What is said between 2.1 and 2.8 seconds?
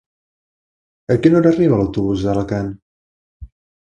d'Alacant?